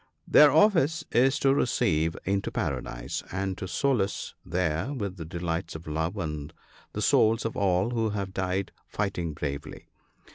Their 0.27 0.51
office 0.51 1.03
is 1.11 1.37
to 1.41 1.53
receive 1.53 2.17
into 2.25 2.49
Paradise 2.49 3.21
and 3.31 3.55
to 3.59 3.67
solace 3.67 4.33
there 4.43 4.91
with 4.93 5.17
the 5.17 5.25
delights 5.25 5.75
of 5.75 5.85
love 5.85 6.15
the 6.93 7.01
souls 7.03 7.45
of 7.45 7.55
all 7.55 7.91
who 7.91 8.09
have 8.09 8.33
died 8.33 8.71
fighting 8.87 9.33
bravely. 9.33 9.89